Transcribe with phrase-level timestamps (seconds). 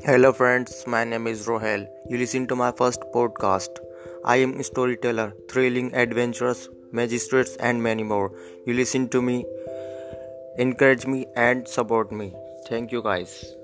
[0.00, 0.84] Hello, friends.
[0.86, 1.86] My name is Rohel.
[2.08, 3.68] You listen to my first podcast.
[4.24, 8.32] I am a storyteller, thrilling adventurers, magistrates, and many more.
[8.66, 9.44] You listen to me,
[10.58, 12.34] encourage me, and support me.
[12.68, 13.54] Thank you, guys.